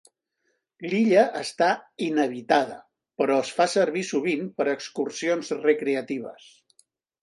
L'illa 0.93 1.25
està 1.39 1.67
inhabitada, 2.07 2.79
però 3.23 3.37
es 3.45 3.55
fa 3.61 3.71
servir 3.77 4.07
sovint 4.11 4.53
per 4.59 4.71
excursions 4.77 5.57
recreatives. 5.65 6.55